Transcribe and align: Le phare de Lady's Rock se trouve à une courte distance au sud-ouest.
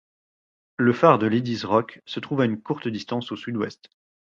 Le 0.79 0.93
phare 0.93 1.19
de 1.19 1.27
Lady's 1.27 1.63
Rock 1.63 2.01
se 2.07 2.19
trouve 2.19 2.41
à 2.41 2.45
une 2.45 2.59
courte 2.59 2.87
distance 2.87 3.31
au 3.31 3.35
sud-ouest. 3.35 3.91